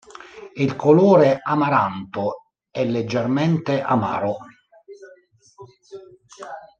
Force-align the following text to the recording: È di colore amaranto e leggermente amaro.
È 0.51 0.65
di 0.65 0.75
colore 0.75 1.37
amaranto 1.43 2.53
e 2.71 2.85
leggermente 2.87 3.83
amaro. 3.83 4.35